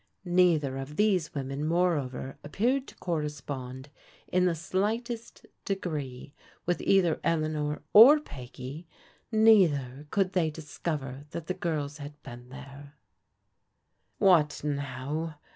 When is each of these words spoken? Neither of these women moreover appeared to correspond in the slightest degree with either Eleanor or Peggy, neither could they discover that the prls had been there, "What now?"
Neither 0.25 0.77
of 0.77 0.95
these 0.95 1.35
women 1.35 1.63
moreover 1.63 2.39
appeared 2.43 2.87
to 2.87 2.95
correspond 2.95 3.89
in 4.27 4.45
the 4.45 4.55
slightest 4.55 5.45
degree 5.63 6.33
with 6.65 6.81
either 6.81 7.19
Eleanor 7.23 7.83
or 7.93 8.19
Peggy, 8.19 8.87
neither 9.31 10.07
could 10.09 10.33
they 10.33 10.49
discover 10.49 11.25
that 11.29 11.45
the 11.45 11.53
prls 11.53 11.99
had 11.99 12.19
been 12.23 12.49
there, 12.49 12.95
"What 14.17 14.63
now?" 14.63 15.35